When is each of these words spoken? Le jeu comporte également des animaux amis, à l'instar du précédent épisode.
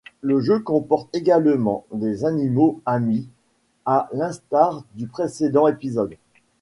Le 0.21 0.39
jeu 0.39 0.59
comporte 0.59 1.13
également 1.15 1.85
des 1.93 2.25
animaux 2.25 2.81
amis, 2.87 3.29
à 3.85 4.09
l'instar 4.13 4.81
du 4.95 5.05
précédent 5.05 5.67
épisode. 5.67 6.15